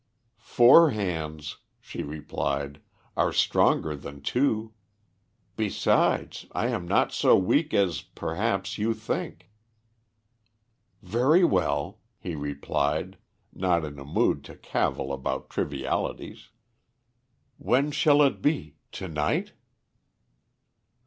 "Four 0.39 0.89
hands," 0.89 1.57
she 1.79 2.01
replied, 2.01 2.81
"are 3.15 3.31
stronger 3.31 3.95
than 3.95 4.21
two. 4.21 4.73
Besides, 5.55 6.47
I 6.53 6.69
am 6.69 6.87
not 6.87 7.11
so 7.11 7.37
weak 7.37 7.71
as, 7.75 8.01
perhaps, 8.01 8.79
you 8.79 8.95
think." 8.95 9.51
"Very 11.03 11.43
well," 11.43 11.99
he 12.17 12.33
replied, 12.33 13.19
not 13.53 13.85
in 13.85 13.99
a 13.99 14.03
mood 14.03 14.43
to 14.45 14.55
cavil 14.55 15.13
about 15.13 15.51
trivialities. 15.51 16.49
"When 17.59 17.91
shall 17.91 18.23
it 18.23 18.41
be 18.41 18.77
to 18.93 19.07
night?" 19.07 19.53